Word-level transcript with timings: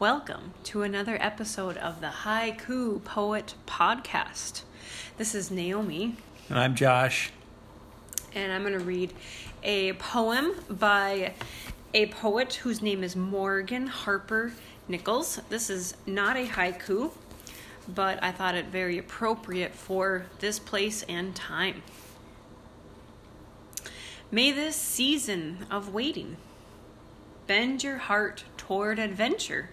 Welcome 0.00 0.54
to 0.64 0.80
another 0.82 1.18
episode 1.20 1.76
of 1.76 2.00
the 2.00 2.06
Haiku 2.08 3.04
Poet 3.04 3.54
Podcast. 3.66 4.62
This 5.18 5.34
is 5.34 5.50
Naomi, 5.50 6.16
And 6.48 6.58
I'm 6.58 6.74
Josh. 6.74 7.30
and 8.34 8.50
I'm 8.50 8.62
going 8.62 8.72
to 8.72 8.80
read 8.80 9.12
a 9.62 9.92
poem 9.94 10.52
by 10.70 11.34
a 11.92 12.06
poet 12.06 12.54
whose 12.54 12.80
name 12.80 13.04
is 13.04 13.14
Morgan 13.14 13.88
Harper 13.88 14.52
Nichols. 14.88 15.38
This 15.50 15.68
is 15.68 15.94
not 16.06 16.36
a 16.38 16.46
haiku, 16.46 17.10
but 17.86 18.22
I 18.22 18.32
thought 18.32 18.54
it 18.54 18.66
very 18.66 18.96
appropriate 18.96 19.74
for 19.74 20.24
this 20.38 20.58
place 20.58 21.02
and 21.10 21.36
time. 21.36 21.82
May 24.30 24.50
this 24.50 24.76
season 24.76 25.66
of 25.70 25.92
waiting 25.92 26.38
bend 27.46 27.82
your 27.84 27.98
heart 27.98 28.44
toward 28.56 28.98
adventure, 28.98 29.70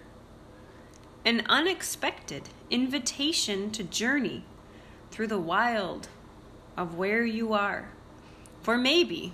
an 1.28 1.44
unexpected 1.50 2.48
invitation 2.70 3.70
to 3.70 3.84
journey 3.84 4.46
through 5.12 5.28
the 5.28 5.38
wild 5.38 6.08
of 6.78 6.96
where 6.96 7.26
you 7.26 7.52
are. 7.52 7.90
For 8.62 8.78
maybe, 8.78 9.34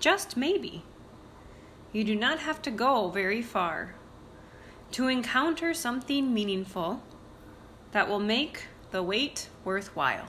just 0.00 0.36
maybe, 0.36 0.82
you 1.92 2.02
do 2.02 2.16
not 2.16 2.40
have 2.40 2.60
to 2.62 2.70
go 2.72 3.10
very 3.10 3.42
far 3.42 3.94
to 4.90 5.06
encounter 5.06 5.72
something 5.72 6.34
meaningful 6.34 7.00
that 7.92 8.08
will 8.08 8.18
make 8.18 8.64
the 8.90 9.00
wait 9.00 9.48
worthwhile. 9.64 10.26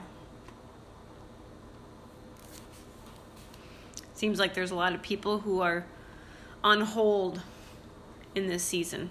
Seems 4.14 4.38
like 4.38 4.54
there's 4.54 4.70
a 4.70 4.76
lot 4.76 4.94
of 4.94 5.02
people 5.02 5.40
who 5.40 5.60
are 5.60 5.84
on 6.62 6.82
hold 6.82 7.42
in 8.36 8.46
this 8.46 8.62
season. 8.62 9.10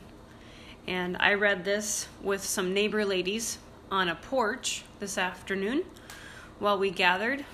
And 0.87 1.17
I 1.19 1.33
read 1.33 1.65
this 1.65 2.07
with 2.21 2.43
some 2.43 2.73
neighbor 2.73 3.05
ladies 3.05 3.57
on 3.89 4.09
a 4.09 4.15
porch 4.15 4.83
this 4.99 5.17
afternoon 5.17 5.83
while 6.59 6.77
we 6.77 6.91
gathered 6.91 7.45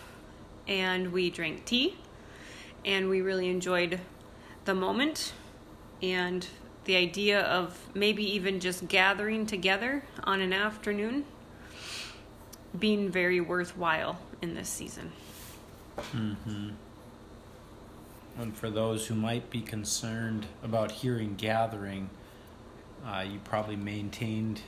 and 0.67 1.11
we 1.11 1.29
drank 1.29 1.65
tea 1.65 1.97
and 2.85 3.09
we 3.09 3.21
really 3.21 3.49
enjoyed 3.49 3.99
the 4.65 4.75
moment 4.75 5.33
and 6.01 6.47
the 6.85 6.95
idea 6.95 7.41
of 7.41 7.79
maybe 7.93 8.23
even 8.23 8.59
just 8.59 8.87
gathering 8.87 9.45
together 9.45 10.03
on 10.23 10.41
an 10.41 10.51
afternoon 10.51 11.25
being 12.77 13.09
very 13.09 13.39
worthwhile 13.39 14.17
in 14.41 14.55
this 14.55 14.69
season. 14.69 15.11
Mm-hmm. 15.97 16.69
And 18.39 18.55
for 18.55 18.69
those 18.69 19.07
who 19.07 19.15
might 19.15 19.49
be 19.49 19.61
concerned 19.61 20.47
about 20.63 20.91
hearing 20.91 21.35
gathering, 21.35 22.09
uh, 23.05 23.25
you 23.27 23.39
probably 23.43 23.75
maintained 23.75 24.61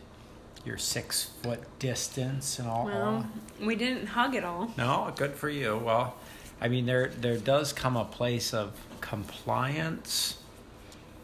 your 0.65 0.77
six 0.77 1.23
foot 1.41 1.61
distance 1.79 2.59
and 2.59 2.67
all. 2.67 2.85
Well, 2.85 3.27
we 3.61 3.75
didn't 3.75 4.07
hug 4.07 4.35
at 4.35 4.43
all. 4.43 4.71
No, 4.77 5.11
good 5.15 5.35
for 5.35 5.49
you. 5.49 5.77
Well, 5.77 6.15
I 6.61 6.67
mean, 6.69 6.85
there 6.85 7.07
there 7.07 7.37
does 7.37 7.73
come 7.73 7.97
a 7.97 8.05
place 8.05 8.53
of 8.53 8.71
compliance 9.01 10.37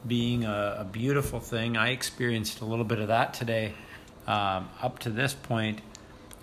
being 0.05 0.45
a, 0.45 0.77
a 0.79 0.83
beautiful 0.83 1.39
thing. 1.39 1.77
I 1.77 1.89
experienced 1.89 2.61
a 2.61 2.65
little 2.65 2.85
bit 2.85 2.99
of 2.99 3.07
that 3.07 3.33
today. 3.33 3.73
Um, 4.27 4.69
up 4.81 4.99
to 4.99 5.09
this 5.09 5.33
point, 5.33 5.81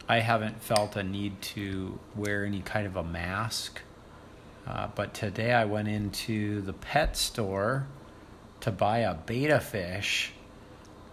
I 0.09 0.21
haven't 0.21 0.63
felt 0.63 0.97
a 0.97 1.03
need 1.03 1.41
to 1.43 1.99
wear 2.15 2.45
any 2.45 2.61
kind 2.61 2.87
of 2.87 2.97
a 2.97 3.05
mask. 3.05 3.81
Uh, 4.67 4.89
but 4.95 5.15
today 5.15 5.53
I 5.53 5.65
went 5.65 5.89
into 5.89 6.61
the 6.63 6.73
pet 6.73 7.17
store 7.17 7.87
to 8.61 8.73
buy 8.73 8.99
a 8.99 9.15
betta 9.15 9.61
fish 9.61 10.33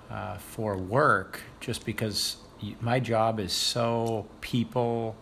uh, 0.09 0.37
for 0.37 0.77
work 0.77 1.41
just 1.59 1.85
because 1.85 2.37
my 2.79 2.99
job 2.99 3.39
is 3.39 3.51
so 3.51 4.25
people 4.41 5.15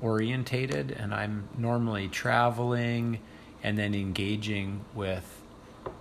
orientated 0.00 0.90
and 0.90 1.14
I'm 1.14 1.48
normally 1.56 2.08
traveling 2.08 3.20
and 3.62 3.78
then 3.78 3.94
engaging 3.94 4.84
with 4.94 5.42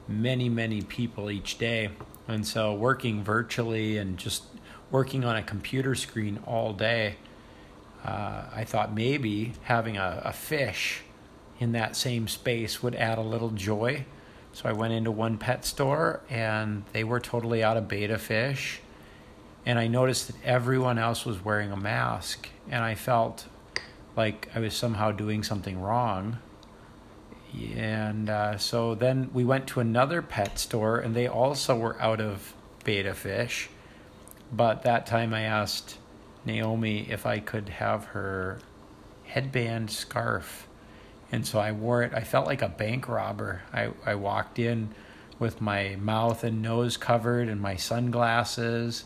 many, 0.07 0.49
many 0.49 0.81
people 0.81 1.29
each 1.29 1.57
day. 1.57 1.89
And 2.27 2.45
so 2.45 2.73
working 2.73 3.23
virtually 3.23 3.97
and 3.97 4.17
just 4.17 4.43
working 4.89 5.23
on 5.23 5.35
a 5.35 5.43
computer 5.43 5.95
screen 5.95 6.39
all 6.45 6.73
day, 6.73 7.15
uh, 8.03 8.45
I 8.53 8.63
thought 8.63 8.93
maybe 8.93 9.53
having 9.63 9.97
a, 9.97 10.21
a 10.25 10.33
fish 10.33 11.03
in 11.59 11.73
that 11.73 11.95
same 11.95 12.27
space 12.27 12.81
would 12.81 12.95
add 12.95 13.17
a 13.17 13.21
little 13.21 13.51
joy. 13.51 14.05
So 14.53 14.67
I 14.67 14.73
went 14.73 14.93
into 14.93 15.11
one 15.11 15.37
pet 15.37 15.65
store 15.65 16.21
and 16.29 16.83
they 16.93 17.03
were 17.03 17.19
totally 17.19 17.63
out 17.63 17.77
of 17.77 17.87
betta 17.87 18.17
fish. 18.17 18.81
And 19.65 19.79
I 19.79 19.87
noticed 19.87 20.27
that 20.27 20.35
everyone 20.43 20.97
else 20.97 21.25
was 21.25 21.43
wearing 21.43 21.71
a 21.71 21.77
mask. 21.77 22.49
And 22.69 22.83
I 22.83 22.95
felt 22.95 23.45
like 24.15 24.49
I 24.53 24.59
was 24.59 24.73
somehow 24.73 25.11
doing 25.11 25.43
something 25.43 25.79
wrong. 25.79 26.39
And 27.75 28.29
uh, 28.29 28.57
so 28.57 28.95
then 28.95 29.29
we 29.33 29.43
went 29.43 29.67
to 29.67 29.79
another 29.79 30.21
pet 30.21 30.57
store 30.57 30.99
and 30.99 31.15
they 31.15 31.27
also 31.27 31.77
were 31.77 32.01
out 32.01 32.21
of 32.21 32.53
betta 32.83 33.13
fish. 33.13 33.69
But 34.51 34.83
that 34.83 35.05
time 35.05 35.33
I 35.33 35.41
asked 35.41 35.97
Naomi 36.45 37.09
if 37.09 37.25
I 37.25 37.39
could 37.39 37.69
have 37.69 38.05
her 38.05 38.59
headband 39.25 39.91
scarf. 39.91 40.67
And 41.31 41.45
so 41.45 41.59
I 41.59 41.71
wore 41.71 42.03
it. 42.03 42.13
I 42.13 42.21
felt 42.21 42.45
like 42.45 42.61
a 42.61 42.67
bank 42.69 43.07
robber. 43.07 43.61
I, 43.73 43.89
I 44.05 44.15
walked 44.15 44.59
in 44.59 44.89
with 45.39 45.61
my 45.61 45.95
mouth 45.99 46.43
and 46.43 46.61
nose 46.61 46.97
covered 46.97 47.47
and 47.47 47.61
my 47.61 47.75
sunglasses. 47.75 49.05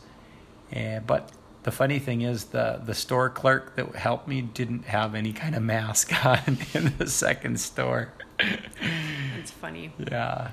And, 0.71 1.05
but 1.05 1.31
the 1.63 1.71
funny 1.71 1.99
thing 1.99 2.21
is, 2.21 2.45
the, 2.45 2.81
the 2.83 2.95
store 2.95 3.29
clerk 3.29 3.75
that 3.75 3.95
helped 3.95 4.27
me 4.27 4.41
didn't 4.41 4.85
have 4.85 5.13
any 5.15 5.33
kind 5.33 5.55
of 5.55 5.61
mask 5.63 6.13
on 6.25 6.57
in 6.73 6.93
the 6.97 7.07
second 7.09 7.59
store. 7.59 8.11
It's 8.39 9.51
funny. 9.51 9.91
Yeah. 9.99 10.51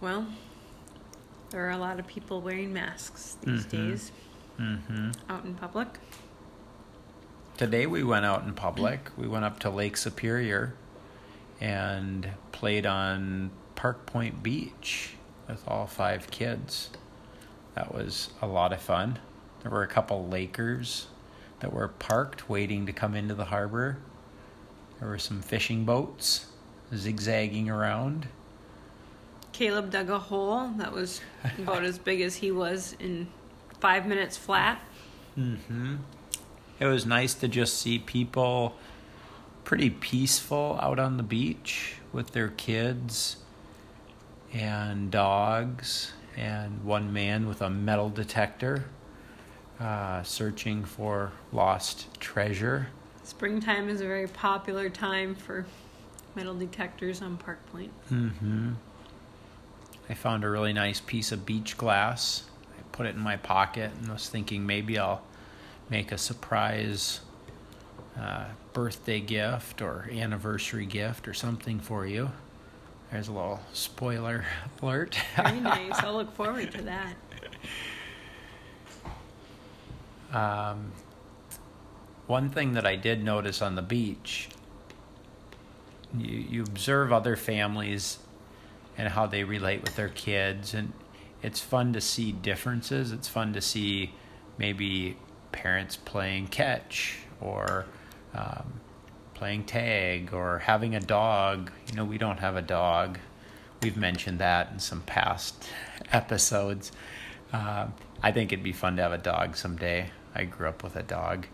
Well, 0.00 0.26
there 1.50 1.66
are 1.66 1.70
a 1.72 1.78
lot 1.78 1.98
of 2.00 2.06
people 2.06 2.40
wearing 2.40 2.72
masks 2.72 3.36
these 3.42 3.66
Mhm. 3.66 3.70
days 3.70 4.12
hmm 4.56 5.10
out 5.28 5.44
in 5.44 5.54
public. 5.54 5.88
Today 7.56 7.86
we 7.86 8.02
went 8.02 8.26
out 8.26 8.42
in 8.42 8.52
public. 8.52 9.10
We 9.16 9.28
went 9.28 9.44
up 9.44 9.60
to 9.60 9.70
Lake 9.70 9.96
Superior 9.96 10.74
and 11.60 12.30
played 12.50 12.84
on 12.84 13.52
Park 13.76 14.06
Point 14.06 14.42
Beach 14.42 15.10
with 15.46 15.62
all 15.68 15.86
five 15.86 16.28
kids. 16.32 16.90
That 17.76 17.94
was 17.94 18.30
a 18.42 18.48
lot 18.48 18.72
of 18.72 18.80
fun. 18.80 19.20
There 19.62 19.70
were 19.70 19.84
a 19.84 19.88
couple 19.88 20.26
Lakers 20.26 21.06
that 21.60 21.72
were 21.72 21.86
parked 21.86 22.48
waiting 22.48 22.86
to 22.86 22.92
come 22.92 23.14
into 23.14 23.34
the 23.36 23.44
harbor. 23.44 23.98
There 24.98 25.08
were 25.08 25.18
some 25.18 25.40
fishing 25.40 25.84
boats 25.84 26.46
zigzagging 26.92 27.70
around. 27.70 28.26
Caleb 29.52 29.92
dug 29.92 30.10
a 30.10 30.18
hole 30.18 30.70
that 30.78 30.92
was 30.92 31.20
about 31.58 31.84
as 31.84 31.98
big 31.98 32.20
as 32.20 32.34
he 32.34 32.50
was 32.50 32.96
in 32.98 33.28
five 33.78 34.06
minutes 34.06 34.36
flat. 34.36 34.80
hmm 35.36 35.98
It 36.84 36.88
was 36.88 37.06
nice 37.06 37.32
to 37.36 37.48
just 37.48 37.78
see 37.78 37.98
people 37.98 38.76
pretty 39.64 39.88
peaceful 39.88 40.78
out 40.82 40.98
on 40.98 41.16
the 41.16 41.22
beach 41.22 41.94
with 42.12 42.32
their 42.32 42.48
kids 42.48 43.38
and 44.52 45.10
dogs, 45.10 46.12
and 46.36 46.84
one 46.84 47.10
man 47.10 47.48
with 47.48 47.62
a 47.62 47.70
metal 47.70 48.10
detector 48.10 48.84
uh, 49.80 50.22
searching 50.24 50.84
for 50.84 51.32
lost 51.52 52.20
treasure. 52.20 52.88
Springtime 53.22 53.88
is 53.88 54.02
a 54.02 54.06
very 54.06 54.28
popular 54.28 54.90
time 54.90 55.34
for 55.34 55.64
metal 56.34 56.54
detectors 56.54 57.22
on 57.22 57.38
Park 57.38 57.64
Point. 57.72 57.92
Mm-hmm. 58.12 58.72
I 60.10 60.12
found 60.12 60.44
a 60.44 60.50
really 60.50 60.74
nice 60.74 61.00
piece 61.00 61.32
of 61.32 61.46
beach 61.46 61.78
glass. 61.78 62.42
I 62.78 62.82
put 62.92 63.06
it 63.06 63.14
in 63.14 63.22
my 63.22 63.38
pocket 63.38 63.90
and 63.98 64.12
was 64.12 64.28
thinking 64.28 64.66
maybe 64.66 64.98
I'll 64.98 65.22
make 65.90 66.12
a 66.12 66.18
surprise 66.18 67.20
uh, 68.18 68.46
birthday 68.72 69.20
gift 69.20 69.82
or 69.82 70.08
anniversary 70.12 70.86
gift 70.86 71.26
or 71.28 71.34
something 71.34 71.80
for 71.80 72.06
you. 72.06 72.30
There's 73.10 73.28
a 73.28 73.32
little 73.32 73.60
spoiler 73.72 74.44
alert. 74.82 75.18
Very 75.36 75.60
nice. 75.60 75.98
I'll 75.98 76.14
look 76.14 76.34
forward 76.34 76.72
to 76.72 76.82
that. 76.82 77.14
Um, 80.32 80.92
one 82.26 82.50
thing 82.50 82.72
that 82.72 82.86
I 82.86 82.96
did 82.96 83.22
notice 83.22 83.62
on 83.62 83.76
the 83.76 83.82
beach, 83.82 84.48
you, 86.18 86.38
you 86.38 86.62
observe 86.62 87.12
other 87.12 87.36
families 87.36 88.18
and 88.96 89.08
how 89.08 89.26
they 89.26 89.44
relate 89.44 89.82
with 89.82 89.96
their 89.96 90.08
kids, 90.08 90.74
and 90.74 90.92
it's 91.42 91.60
fun 91.60 91.92
to 91.92 92.00
see 92.00 92.32
differences. 92.32 93.12
It's 93.12 93.28
fun 93.28 93.52
to 93.52 93.60
see 93.60 94.14
maybe 94.58 95.16
parents 95.54 95.96
playing 95.96 96.48
catch 96.48 97.18
or 97.40 97.86
um, 98.34 98.80
playing 99.34 99.64
tag 99.64 100.34
or 100.34 100.58
having 100.58 100.94
a 100.94 101.00
dog. 101.00 101.70
You 101.88 101.96
know, 101.96 102.04
we 102.04 102.18
don't 102.18 102.40
have 102.40 102.56
a 102.56 102.62
dog. 102.62 103.18
we've 103.80 103.96
mentioned 103.96 104.40
that 104.40 104.72
in 104.72 104.78
some 104.80 105.02
past 105.02 105.68
episodes. 106.12 106.90
Uh, 107.52 107.86
I 108.22 108.32
think 108.32 108.52
it'd 108.52 108.64
be 108.64 108.72
fun 108.72 108.96
to 108.96 109.02
have 109.02 109.12
a 109.12 109.18
dog 109.18 109.56
someday. 109.56 110.10
I 110.34 110.44
grew 110.44 110.68
up 110.68 110.82
with 110.82 110.96
a 110.96 111.02
dog, 111.02 111.46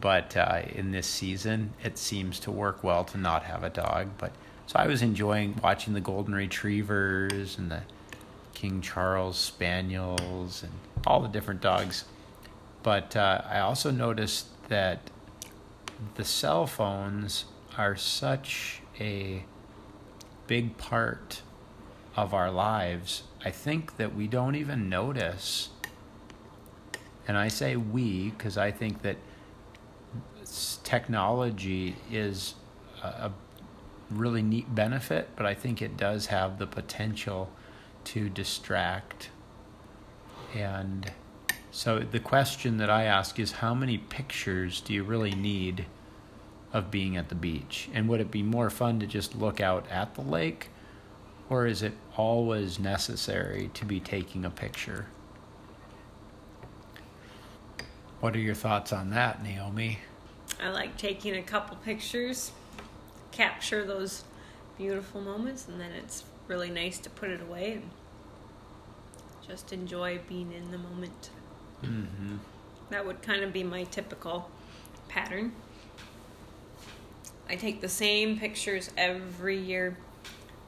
but 0.00 0.36
uh, 0.36 0.62
in 0.70 0.92
this 0.92 1.08
season, 1.08 1.72
it 1.82 1.98
seems 1.98 2.38
to 2.40 2.52
work 2.52 2.84
well 2.84 3.02
to 3.04 3.18
not 3.18 3.42
have 3.44 3.64
a 3.64 3.70
dog. 3.70 4.10
But 4.16 4.32
so 4.66 4.76
I 4.78 4.86
was 4.86 5.02
enjoying 5.02 5.58
watching 5.62 5.94
the 5.94 6.00
golden 6.00 6.34
retrievers 6.34 7.58
and 7.58 7.70
the 7.70 7.82
King 8.54 8.80
Charles 8.80 9.36
spaniels 9.36 10.62
and 10.62 10.72
all 11.06 11.20
the 11.20 11.28
different 11.28 11.60
dogs. 11.60 12.04
But 12.82 13.16
uh, 13.16 13.42
I 13.48 13.60
also 13.60 13.90
noticed 13.90 14.46
that 14.68 15.10
the 16.14 16.24
cell 16.24 16.66
phones 16.66 17.46
are 17.76 17.96
such 17.96 18.82
a 19.00 19.44
big 20.46 20.78
part 20.78 21.42
of 22.16 22.34
our 22.34 22.50
lives. 22.50 23.22
I 23.44 23.50
think 23.50 23.96
that 23.96 24.14
we 24.14 24.26
don't 24.26 24.54
even 24.54 24.88
notice. 24.88 25.68
And 27.26 27.36
I 27.36 27.48
say 27.48 27.76
we 27.76 28.30
because 28.30 28.56
I 28.56 28.70
think 28.70 29.02
that 29.02 29.16
technology 30.82 31.96
is 32.10 32.54
a 33.02 33.30
really 34.10 34.42
neat 34.42 34.74
benefit, 34.74 35.28
but 35.36 35.46
I 35.46 35.54
think 35.54 35.82
it 35.82 35.96
does 35.96 36.26
have 36.26 36.58
the 36.58 36.66
potential 36.66 37.50
to 38.04 38.28
distract. 38.28 39.30
And 40.54 41.12
so 41.70 41.98
the 41.98 42.20
question 42.20 42.78
that 42.78 42.90
I 42.90 43.04
ask 43.04 43.38
is 43.38 43.52
how 43.52 43.74
many 43.74 43.98
pictures 43.98 44.80
do 44.80 44.92
you 44.92 45.04
really 45.04 45.34
need 45.34 45.86
of 46.72 46.90
being 46.90 47.16
at 47.16 47.28
the 47.28 47.34
beach? 47.34 47.88
And 47.92 48.08
would 48.08 48.20
it 48.20 48.30
be 48.30 48.42
more 48.42 48.70
fun 48.70 49.00
to 49.00 49.06
just 49.06 49.36
look 49.36 49.60
out 49.60 49.86
at 49.90 50.14
the 50.14 50.22
lake? 50.22 50.68
Or 51.50 51.66
is 51.66 51.82
it 51.82 51.94
always 52.16 52.78
necessary 52.78 53.70
to 53.74 53.84
be 53.84 54.00
taking 54.00 54.44
a 54.44 54.50
picture? 54.50 55.06
What 58.20 58.34
are 58.34 58.40
your 58.40 58.54
thoughts 58.54 58.92
on 58.92 59.10
that, 59.10 59.42
Naomi? 59.42 59.98
I 60.62 60.70
like 60.70 60.96
taking 60.96 61.36
a 61.36 61.42
couple 61.42 61.76
pictures, 61.76 62.50
capture 63.30 63.84
those 63.84 64.24
beautiful 64.76 65.20
moments, 65.20 65.68
and 65.68 65.80
then 65.80 65.92
it's 65.92 66.24
really 66.48 66.70
nice 66.70 66.98
to 66.98 67.10
put 67.10 67.30
it 67.30 67.40
away 67.40 67.74
and 67.74 67.90
just 69.46 69.72
enjoy 69.72 70.18
being 70.28 70.52
in 70.52 70.70
the 70.70 70.78
moment. 70.78 71.30
Mm-hmm. 71.82 72.36
That 72.90 73.06
would 73.06 73.22
kind 73.22 73.42
of 73.42 73.52
be 73.52 73.62
my 73.62 73.84
typical 73.84 74.50
pattern. 75.08 75.52
I 77.48 77.56
take 77.56 77.80
the 77.80 77.88
same 77.88 78.38
pictures 78.38 78.90
every 78.96 79.56
year. 79.56 79.96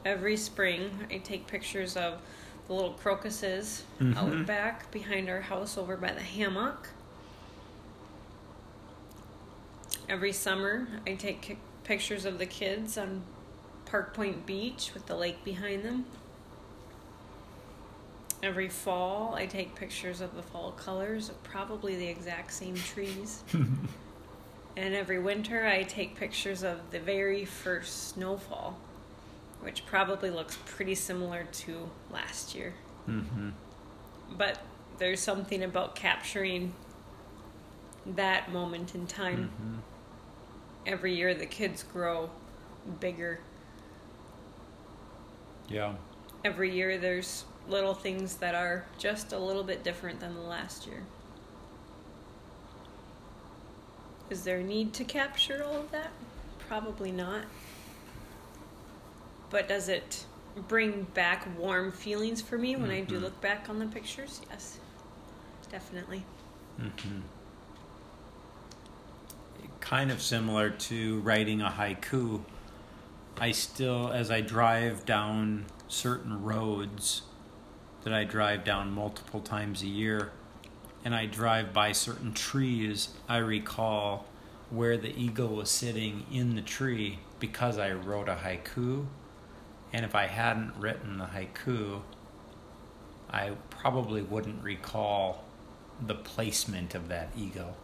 Every 0.03 0.35
spring, 0.35 0.89
I 1.11 1.17
take 1.17 1.45
pictures 1.45 1.95
of 1.95 2.19
the 2.67 2.73
little 2.73 2.93
crocuses 2.93 3.83
mm-hmm. 3.99 4.17
out 4.17 4.45
back 4.47 4.91
behind 4.91 5.29
our 5.29 5.41
house 5.41 5.77
over 5.77 5.95
by 5.95 6.11
the 6.11 6.21
hammock. 6.21 6.89
Every 10.09 10.33
summer, 10.33 10.87
I 11.05 11.13
take 11.13 11.57
pictures 11.83 12.25
of 12.25 12.39
the 12.39 12.45
kids 12.45 12.97
on 12.97 13.23
Park 13.85 14.13
Point 14.13 14.45
Beach 14.45 14.91
with 14.93 15.05
the 15.05 15.15
lake 15.15 15.43
behind 15.43 15.83
them. 15.83 16.05
Every 18.43 18.69
fall, 18.69 19.35
I 19.35 19.45
take 19.45 19.75
pictures 19.75 20.19
of 20.19 20.35
the 20.35 20.41
fall 20.41 20.71
colors 20.71 21.29
of 21.29 21.41
probably 21.43 21.95
the 21.95 22.07
exact 22.07 22.51
same 22.53 22.75
trees. 22.75 23.43
and 24.77 24.95
every 24.95 25.19
winter, 25.19 25.65
I 25.67 25.83
take 25.83 26.15
pictures 26.15 26.63
of 26.63 26.79
the 26.89 26.99
very 26.99 27.45
first 27.45 28.09
snowfall, 28.09 28.77
which 29.61 29.85
probably 29.85 30.31
looks 30.31 30.57
pretty 30.65 30.95
similar 30.95 31.43
to 31.43 31.87
last 32.09 32.55
year. 32.55 32.73
Mm-hmm. 33.07 33.49
But 34.35 34.59
there's 34.97 35.19
something 35.19 35.63
about 35.63 35.95
capturing 35.95 36.73
that 38.05 38.51
moment 38.51 38.95
in 38.95 39.05
time. 39.05 39.51
Mm-hmm. 39.53 39.75
Every 40.87 41.13
year, 41.15 41.35
the 41.35 41.45
kids 41.45 41.83
grow 41.83 42.31
bigger. 42.99 43.39
Yeah. 45.69 45.93
Every 46.43 46.73
year, 46.73 46.97
there's 46.97 47.45
little 47.71 47.93
things 47.93 48.35
that 48.35 48.53
are 48.53 48.85
just 48.97 49.31
a 49.33 49.39
little 49.39 49.63
bit 49.63 49.83
different 49.83 50.19
than 50.19 50.35
the 50.35 50.41
last 50.41 50.85
year. 50.85 51.03
Is 54.29 54.43
there 54.43 54.59
a 54.59 54.63
need 54.63 54.93
to 54.93 55.03
capture 55.03 55.63
all 55.63 55.77
of 55.77 55.91
that? 55.91 56.11
Probably 56.59 57.11
not. 57.11 57.43
But 59.49 59.67
does 59.67 59.89
it 59.89 60.25
bring 60.67 61.03
back 61.13 61.47
warm 61.57 61.91
feelings 61.91 62.41
for 62.41 62.57
me 62.57 62.75
when 62.75 62.89
mm-hmm. 62.89 62.91
I 62.91 63.01
do 63.01 63.15
mm-hmm. 63.15 63.23
look 63.25 63.41
back 63.41 63.69
on 63.69 63.79
the 63.79 63.87
pictures? 63.87 64.41
Yes, 64.49 64.77
definitely. 65.71 66.23
Mm-hmm. 66.79 67.19
Kind 69.79 70.11
of 70.11 70.21
similar 70.21 70.69
to 70.69 71.19
writing 71.21 71.61
a 71.61 71.69
haiku. 71.69 72.41
I 73.37 73.51
still, 73.51 74.11
as 74.11 74.29
I 74.29 74.41
drive 74.41 75.05
down 75.05 75.65
certain 75.87 76.43
roads, 76.43 77.23
that 78.03 78.13
I 78.13 78.23
drive 78.23 78.63
down 78.63 78.91
multiple 78.91 79.41
times 79.41 79.83
a 79.83 79.87
year 79.87 80.31
and 81.03 81.15
I 81.15 81.25
drive 81.25 81.73
by 81.73 81.91
certain 81.91 82.33
trees, 82.33 83.09
I 83.27 83.37
recall 83.37 84.25
where 84.69 84.97
the 84.97 85.15
eagle 85.19 85.49
was 85.49 85.69
sitting 85.69 86.25
in 86.31 86.55
the 86.55 86.61
tree 86.61 87.19
because 87.39 87.77
I 87.77 87.91
wrote 87.91 88.29
a 88.29 88.35
haiku. 88.35 89.05
And 89.91 90.05
if 90.05 90.15
I 90.15 90.27
hadn't 90.27 90.75
written 90.77 91.17
the 91.17 91.25
haiku, 91.25 92.01
I 93.29 93.51
probably 93.69 94.21
wouldn't 94.21 94.63
recall 94.63 95.43
the 96.05 96.15
placement 96.15 96.95
of 96.95 97.09
that 97.09 97.29
eagle 97.37 97.75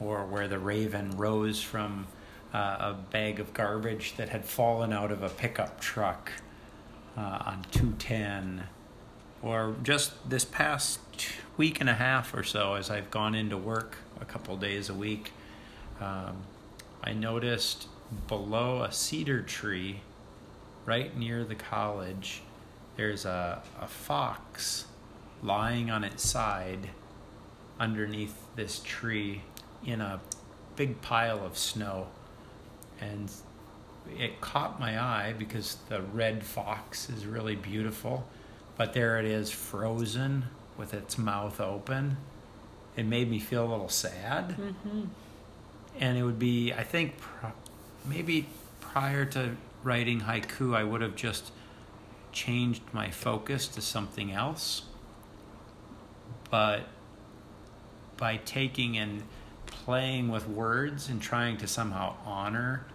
or 0.00 0.24
where 0.26 0.48
the 0.48 0.58
raven 0.58 1.16
rose 1.16 1.62
from 1.62 2.06
uh, 2.52 2.76
a 2.80 2.96
bag 3.10 3.40
of 3.40 3.54
garbage 3.54 4.16
that 4.16 4.28
had 4.28 4.44
fallen 4.44 4.92
out 4.92 5.10
of 5.10 5.22
a 5.22 5.28
pickup 5.28 5.80
truck 5.80 6.32
uh, 7.16 7.20
on 7.20 7.64
210 7.70 8.64
or 9.42 9.74
just 9.82 10.28
this 10.28 10.44
past 10.44 11.00
week 11.56 11.80
and 11.80 11.90
a 11.90 11.94
half 11.94 12.32
or 12.34 12.42
so, 12.42 12.74
as 12.74 12.90
I've 12.90 13.10
gone 13.10 13.34
into 13.34 13.56
work 13.56 13.96
a 14.20 14.24
couple 14.24 14.56
days 14.56 14.88
a 14.88 14.94
week, 14.94 15.32
um, 16.00 16.44
I 17.02 17.12
noticed 17.12 17.88
below 18.28 18.82
a 18.82 18.92
cedar 18.92 19.42
tree, 19.42 20.00
right 20.86 21.16
near 21.16 21.44
the 21.44 21.54
college, 21.54 22.42
there's 22.96 23.24
a, 23.24 23.62
a 23.80 23.86
fox 23.86 24.86
lying 25.42 25.90
on 25.90 26.04
its 26.04 26.28
side 26.28 26.90
underneath 27.80 28.46
this 28.54 28.80
tree 28.84 29.42
in 29.84 30.00
a 30.00 30.20
big 30.76 31.00
pile 31.00 31.44
of 31.44 31.58
snow. 31.58 32.06
And 33.00 33.30
it 34.16 34.40
caught 34.40 34.78
my 34.78 35.00
eye 35.02 35.34
because 35.36 35.78
the 35.88 36.02
red 36.02 36.44
fox 36.44 37.10
is 37.10 37.26
really 37.26 37.56
beautiful 37.56 38.28
but 38.76 38.92
there 38.92 39.18
it 39.18 39.24
is, 39.24 39.50
frozen 39.50 40.44
with 40.76 40.94
its 40.94 41.18
mouth 41.18 41.60
open. 41.60 42.16
It 42.96 43.06
made 43.06 43.30
me 43.30 43.38
feel 43.38 43.66
a 43.66 43.70
little 43.70 43.88
sad. 43.88 44.50
Mm-hmm. 44.50 45.04
And 45.98 46.18
it 46.18 46.22
would 46.22 46.38
be, 46.38 46.72
I 46.72 46.82
think, 46.82 47.14
maybe 48.06 48.46
prior 48.80 49.24
to 49.26 49.56
writing 49.82 50.20
haiku, 50.22 50.74
I 50.74 50.84
would 50.84 51.00
have 51.00 51.16
just 51.16 51.52
changed 52.32 52.82
my 52.92 53.10
focus 53.10 53.68
to 53.68 53.80
something 53.80 54.32
else. 54.32 54.82
But 56.50 56.86
by 58.16 58.38
taking 58.38 58.96
and 58.96 59.22
playing 59.66 60.28
with 60.28 60.48
words 60.48 61.08
and 61.08 61.20
trying 61.20 61.56
to 61.58 61.66
somehow 61.66 62.14
honor 62.24 62.86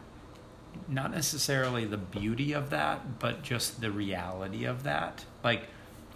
not 0.88 1.12
necessarily 1.12 1.86
the 1.86 1.98
beauty 1.98 2.53
of 2.53 2.69
that, 2.69 3.19
but 3.19 3.43
just 3.43 3.81
the 3.81 3.91
reality 3.91 4.65
of 4.65 4.84
that. 4.84 5.25
Like 5.43 5.63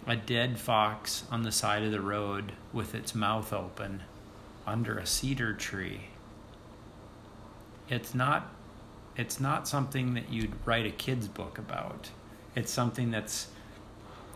a 0.06 0.16
dead 0.16 0.58
fox 0.58 1.24
on 1.30 1.42
the 1.42 1.52
side 1.52 1.82
of 1.82 1.92
the 1.92 2.00
road 2.00 2.52
with 2.72 2.94
its 2.94 3.14
mouth 3.14 3.52
open 3.52 4.02
under 4.66 4.98
a 4.98 5.06
cedar 5.06 5.54
tree. 5.54 6.08
It's 7.88 8.14
not 8.14 8.54
it's 9.14 9.38
not 9.38 9.68
something 9.68 10.14
that 10.14 10.32
you'd 10.32 10.54
write 10.64 10.86
a 10.86 10.90
kid's 10.90 11.28
book 11.28 11.58
about. 11.58 12.10
It's 12.56 12.72
something 12.72 13.10
that's 13.10 13.48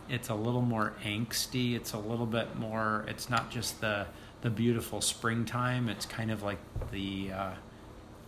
it's 0.09 0.29
a 0.29 0.35
little 0.35 0.61
more 0.61 0.93
angsty, 1.03 1.75
it's 1.75 1.93
a 1.93 1.99
little 1.99 2.25
bit 2.25 2.55
more 2.55 3.05
it's 3.07 3.29
not 3.29 3.49
just 3.49 3.81
the 3.81 4.07
the 4.41 4.49
beautiful 4.49 5.01
springtime, 5.01 5.89
it's 5.89 6.05
kind 6.05 6.31
of 6.31 6.43
like 6.43 6.59
the 6.91 7.31
uh, 7.31 7.51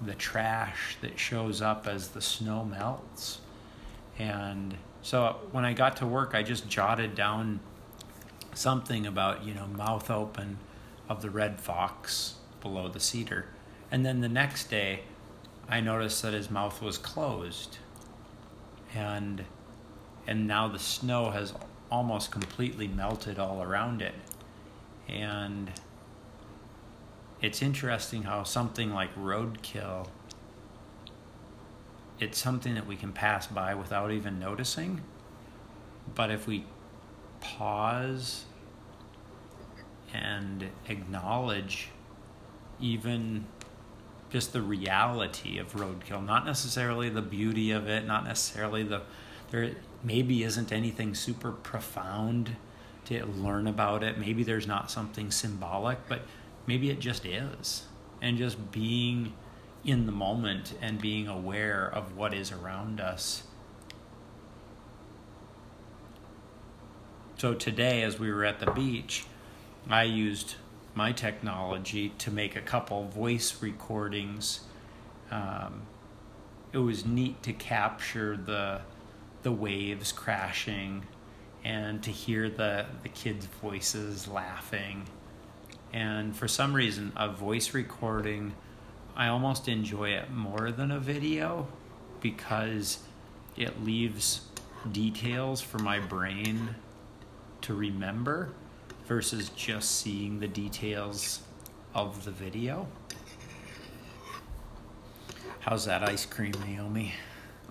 the 0.01 0.15
trash 0.15 0.97
that 1.01 1.19
shows 1.19 1.61
up 1.61 1.87
as 1.87 2.09
the 2.09 2.21
snow 2.21 2.63
melts. 2.63 3.39
And 4.17 4.75
so 5.01 5.37
when 5.51 5.65
I 5.65 5.73
got 5.73 5.97
to 5.97 6.05
work, 6.05 6.31
I 6.33 6.43
just 6.43 6.69
jotted 6.69 7.15
down 7.15 7.59
something 8.53 9.05
about, 9.05 9.43
you 9.43 9.53
know, 9.53 9.67
mouth 9.67 10.09
open 10.09 10.57
of 11.07 11.21
the 11.21 11.29
red 11.29 11.59
fox 11.59 12.35
below 12.61 12.87
the 12.87 12.99
cedar. 12.99 13.45
And 13.91 14.05
then 14.05 14.21
the 14.21 14.29
next 14.29 14.69
day, 14.69 15.01
I 15.67 15.81
noticed 15.81 16.21
that 16.21 16.33
his 16.33 16.49
mouth 16.49 16.81
was 16.81 16.97
closed. 16.97 17.77
And 18.93 19.45
and 20.27 20.47
now 20.47 20.67
the 20.67 20.79
snow 20.79 21.31
has 21.31 21.53
almost 21.89 22.31
completely 22.31 22.87
melted 22.87 23.39
all 23.39 23.63
around 23.63 24.01
it. 24.01 24.13
And 25.07 25.71
it's 27.41 27.61
interesting 27.61 28.23
how 28.23 28.43
something 28.43 28.93
like 28.93 29.13
roadkill 29.15 30.07
it's 32.19 32.37
something 32.37 32.75
that 32.75 32.85
we 32.85 32.95
can 32.95 33.13
pass 33.13 33.47
by 33.47 33.73
without 33.73 34.11
even 34.11 34.39
noticing. 34.39 35.01
But 36.15 36.31
if 36.31 36.47
we 36.47 36.65
pause 37.39 38.45
and 40.13 40.69
acknowledge 40.87 41.89
even 42.81 43.45
just 44.29 44.53
the 44.53 44.61
reality 44.61 45.57
of 45.57 45.73
roadkill, 45.73 46.25
not 46.25 46.45
necessarily 46.45 47.09
the 47.09 47.21
beauty 47.21 47.71
of 47.71 47.87
it, 47.87 48.05
not 48.05 48.25
necessarily 48.25 48.83
the 48.83 49.01
there 49.51 49.71
maybe 50.03 50.43
isn't 50.43 50.71
anything 50.71 51.15
super 51.15 51.51
profound 51.51 52.55
to 53.05 53.25
learn 53.25 53.65
about 53.65 54.03
it. 54.03 54.19
Maybe 54.19 54.43
there's 54.43 54.67
not 54.67 54.91
something 54.91 55.31
symbolic, 55.31 56.07
but 56.07 56.21
maybe 56.69 56.91
it 56.91 56.99
just 56.99 57.25
is. 57.25 57.87
And 58.21 58.37
just 58.37 58.71
being 58.71 59.33
in 59.83 60.05
the 60.05 60.11
moment 60.11 60.75
and 60.81 61.01
being 61.01 61.27
aware 61.27 61.89
of 61.91 62.15
what 62.15 62.31
is 62.31 62.51
around 62.51 63.01
us. 63.01 63.43
So 67.37 67.55
today, 67.55 68.03
as 68.03 68.19
we 68.19 68.31
were 68.31 68.45
at 68.45 68.59
the 68.59 68.69
beach, 68.71 69.25
I 69.89 70.03
used 70.03 70.55
my 70.93 71.11
technology 71.11 72.09
to 72.19 72.29
make 72.29 72.55
a 72.55 72.61
couple 72.61 73.07
voice 73.07 73.63
recordings. 73.63 74.59
Um, 75.31 75.83
it 76.71 76.77
was 76.77 77.03
neat 77.03 77.41
to 77.43 77.53
capture 77.53 78.37
the 78.37 78.81
the 79.41 79.51
waves 79.53 80.11
crashing 80.11 81.07
and 81.63 82.03
to 82.03 82.11
hear 82.11 82.49
the 82.49 82.85
the 83.01 83.09
kids' 83.09 83.47
voices 83.61 84.27
laughing. 84.27 85.07
And 85.91 86.35
for 86.35 86.47
some 86.47 86.73
reason, 86.73 87.11
a 87.15 87.29
voice 87.29 87.73
recording 87.73 88.53
I 89.19 89.27
almost 89.27 89.67
enjoy 89.67 90.11
it 90.11 90.31
more 90.31 90.71
than 90.71 90.91
a 90.91 90.99
video 90.99 91.67
because 92.21 92.99
it 93.57 93.83
leaves 93.83 94.41
details 94.93 95.59
for 95.59 95.77
my 95.79 95.99
brain 95.99 96.75
to 97.61 97.73
remember 97.73 98.53
versus 99.07 99.49
just 99.49 99.99
seeing 99.99 100.39
the 100.39 100.47
details 100.47 101.41
of 101.93 102.23
the 102.23 102.31
video. 102.31 102.87
How's 105.59 105.83
that 105.83 106.01
ice 106.07 106.25
cream, 106.25 106.53
Naomi? 106.65 107.11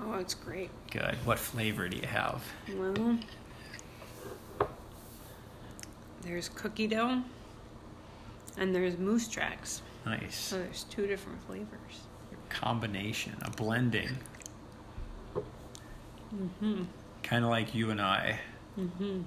Oh, 0.03 0.17
it's 0.17 0.35
great. 0.35 0.69
Good. 0.91 1.17
What 1.25 1.39
flavor 1.39 1.89
do 1.89 1.97
you 1.97 2.07
have? 2.07 2.45
Well, 2.77 3.19
there's 6.21 6.51
cookie 6.51 6.89
dough 6.89 7.23
and 8.59 8.75
there's 8.75 8.99
moose 8.99 9.29
tracks. 9.29 9.83
Nice. 10.05 10.37
So 10.37 10.59
there's 10.59 10.85
two 10.85 11.07
different 11.07 11.43
flavors. 11.43 12.03
Combination, 12.49 13.37
a 13.43 13.51
blending. 13.51 14.19
Mm-hmm. 16.35 16.85
Kind 17.23 17.45
of 17.45 17.51
like 17.51 17.75
you 17.75 17.91
and 17.91 18.01
I. 18.01 18.39
Mm-hmm. 18.79 19.23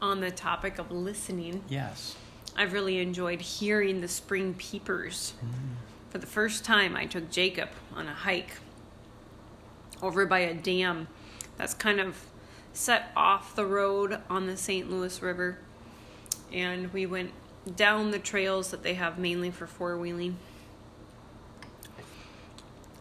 On 0.00 0.20
the 0.20 0.30
topic 0.30 0.78
of 0.78 0.90
listening, 0.90 1.62
Yes. 1.68 2.16
I've 2.56 2.72
really 2.74 2.98
enjoyed 2.98 3.40
hearing 3.40 4.00
the 4.02 4.08
spring 4.08 4.52
peepers. 4.54 5.32
For 6.10 6.18
the 6.18 6.26
first 6.26 6.64
time, 6.64 6.96
I 6.96 7.06
took 7.06 7.30
Jacob 7.30 7.70
on 7.94 8.06
a 8.08 8.12
hike 8.12 8.58
over 10.02 10.26
by 10.26 10.40
a 10.40 10.52
dam 10.52 11.08
that's 11.56 11.72
kind 11.72 11.98
of 11.98 12.26
set 12.74 13.10
off 13.16 13.56
the 13.56 13.64
road 13.64 14.18
on 14.28 14.46
the 14.46 14.56
St. 14.58 14.90
Louis 14.90 15.22
River. 15.22 15.58
And 16.52 16.92
we 16.92 17.06
went 17.06 17.30
down 17.76 18.10
the 18.10 18.18
trails 18.18 18.70
that 18.70 18.82
they 18.82 18.94
have 18.94 19.18
mainly 19.18 19.50
for 19.50 19.66
four 19.66 19.96
wheeling. 19.96 20.36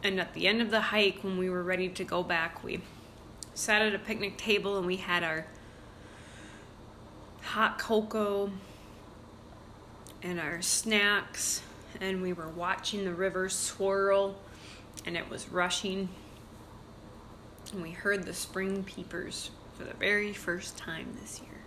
And 0.03 0.19
at 0.19 0.33
the 0.33 0.47
end 0.47 0.61
of 0.61 0.71
the 0.71 0.81
hike, 0.81 1.23
when 1.23 1.37
we 1.37 1.49
were 1.49 1.63
ready 1.63 1.89
to 1.89 2.03
go 2.03 2.23
back, 2.23 2.63
we 2.63 2.81
sat 3.53 3.81
at 3.81 3.93
a 3.93 3.99
picnic 3.99 4.37
table 4.37 4.77
and 4.77 4.87
we 4.87 4.97
had 4.97 5.23
our 5.23 5.45
hot 7.41 7.77
cocoa 7.77 8.51
and 10.23 10.39
our 10.39 10.61
snacks, 10.61 11.63
and 11.99 12.21
we 12.21 12.31
were 12.31 12.49
watching 12.49 13.03
the 13.05 13.13
river 13.13 13.49
swirl, 13.49 14.35
and 15.05 15.17
it 15.17 15.29
was 15.29 15.49
rushing. 15.49 16.09
And 17.73 17.81
we 17.81 17.91
heard 17.91 18.23
the 18.23 18.33
spring 18.33 18.83
peepers 18.83 19.49
for 19.77 19.83
the 19.83 19.93
very 19.95 20.33
first 20.33 20.77
time 20.77 21.17
this 21.21 21.41
year. 21.41 21.60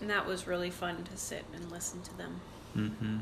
And 0.00 0.10
that 0.10 0.26
was 0.26 0.46
really 0.46 0.70
fun 0.70 1.04
to 1.04 1.16
sit 1.16 1.44
and 1.52 1.70
listen 1.70 2.02
to 2.02 2.16
them. 2.16 2.40
Mm-hmm. 2.76 3.18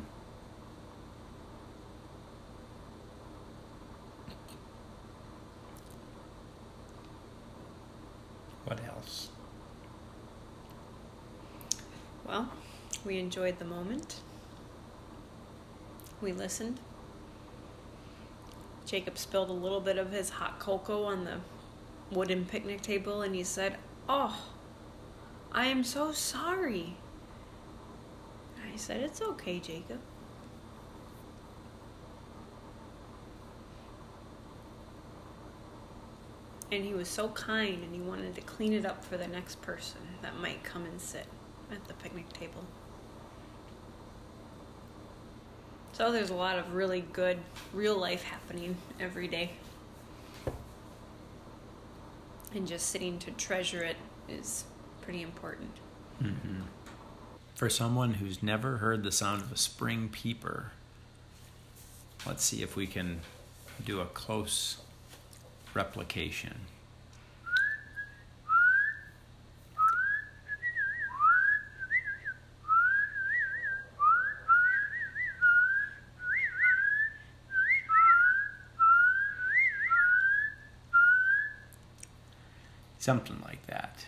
What 8.65 8.81
else? 8.85 9.29
Well, 12.27 12.51
we 13.05 13.19
enjoyed 13.19 13.59
the 13.59 13.65
moment. 13.65 14.21
We 16.21 16.33
listened. 16.33 16.81
Jacob 18.85 19.19
spilled 19.19 19.51
a 19.51 19.53
little 19.53 19.81
bit 19.81 19.99
of 19.99 20.11
his 20.13 20.31
hot 20.31 20.59
cocoa 20.59 21.05
on 21.05 21.25
the 21.25 21.39
wooden 22.11 22.45
picnic 22.45 22.83
table 22.83 23.23
and 23.23 23.35
he 23.35 23.45
said, 23.45 23.77
Oh, 24.09 24.37
I 25.57 25.69
am 25.69 25.83
so 25.85 26.13
sorry. 26.13 26.97
I 28.71 28.77
said, 28.77 29.01
It's 29.01 29.23
okay, 29.23 29.59
Jacob. 29.59 30.01
And 36.71 36.85
he 36.85 36.93
was 36.93 37.09
so 37.09 37.29
kind 37.29 37.83
and 37.83 37.95
he 37.95 38.03
wanted 38.03 38.35
to 38.35 38.43
clean 38.43 38.75
it 38.75 38.85
up 38.85 39.03
for 39.03 39.17
the 39.17 39.29
next 39.29 39.63
person 39.63 40.01
that 40.21 40.37
might 40.37 40.63
come 40.63 40.85
and 40.85 41.01
sit 41.01 41.25
at 41.73 41.83
the 41.89 41.95
picnic 41.95 42.31
table. 42.35 42.65
So 45.93 46.13
there's 46.13 46.29
a 46.29 46.35
lot 46.35 46.59
of 46.59 46.75
really 46.75 47.01
good 47.15 47.39
real 47.73 47.97
life 47.97 48.25
happening 48.25 48.77
every 49.01 49.27
day. 49.27 49.53
And 52.55 52.67
just 52.67 52.91
sitting 52.91 53.19
to 53.21 53.31
treasure 53.31 53.83
it 53.83 53.97
is 54.29 54.65
pretty 55.07 55.23
important. 55.23 55.71
Mm-hmm. 56.21 56.63
For 57.55 57.71
someone 57.71 58.15
who's 58.15 58.43
never 58.43 58.79
heard 58.79 59.05
the 59.05 59.13
sound 59.13 59.41
of 59.41 59.53
a 59.53 59.57
spring 59.57 60.09
peeper, 60.09 60.73
let's 62.27 62.43
see 62.43 62.61
if 62.61 62.75
we 62.75 62.89
can 62.89 63.21
do 63.85 64.01
a 64.01 64.07
close 64.07 64.79
replication. 65.75 66.57
Something 82.99 83.41
like 83.45 83.65
that. 83.69 84.07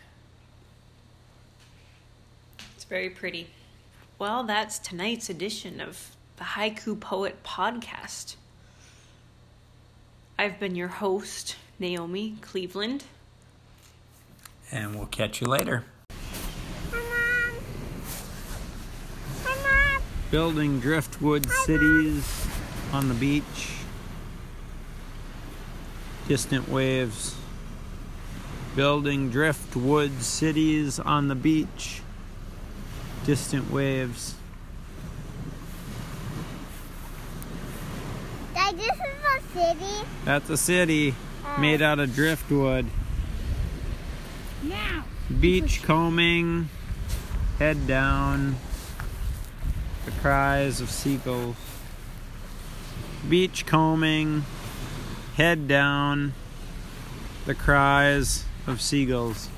It's 2.88 2.90
very 2.94 3.10
pretty. 3.10 3.48
Well, 4.18 4.44
that's 4.44 4.78
tonight's 4.78 5.28
edition 5.28 5.78
of 5.78 6.16
the 6.38 6.44
Haiku 6.44 6.98
Poet 6.98 7.42
Podcast. 7.44 8.36
I've 10.38 10.58
been 10.58 10.74
your 10.74 10.88
host, 10.88 11.56
Naomi 11.78 12.36
Cleveland. 12.40 13.04
And 14.72 14.94
we'll 14.94 15.04
catch 15.04 15.42
you 15.42 15.48
later. 15.48 15.84
Building 20.30 20.80
driftwood 20.80 21.46
cities 21.50 22.46
on 22.90 23.08
the 23.08 23.14
beach. 23.14 23.74
Distant 26.26 26.70
waves. 26.70 27.36
Building 28.74 29.28
driftwood 29.28 30.22
cities 30.22 30.98
on 30.98 31.28
the 31.28 31.34
beach. 31.34 32.00
Distant 33.28 33.70
waves. 33.70 34.36
Dad, 38.54 38.74
this 38.74 38.86
is 38.86 38.96
a 38.96 39.40
city. 39.52 40.08
That's 40.24 40.48
a 40.48 40.56
city 40.56 41.14
uh, 41.44 41.60
made 41.60 41.82
out 41.82 41.98
of 41.98 42.14
driftwood. 42.14 42.86
Now. 44.62 45.04
Beach 45.40 45.82
combing. 45.82 46.70
Head 47.58 47.86
down. 47.86 48.56
The 50.06 50.12
cries 50.12 50.80
of 50.80 50.88
seagulls. 50.88 51.56
Beach 53.28 53.66
combing. 53.66 54.46
Head 55.36 55.68
down. 55.68 56.32
the 57.44 57.54
cries 57.54 58.46
of 58.66 58.80
seagulls. 58.80 59.50